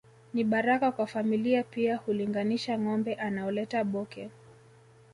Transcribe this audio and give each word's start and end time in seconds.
Ni 0.33 0.43
baraka 0.43 0.91
kwa 0.91 1.07
familia 1.07 1.63
pia 1.63 1.95
hulinganisha 1.95 2.79
ngombe 2.79 3.13
anaoleta 3.13 3.83
Bhoke 3.83 4.29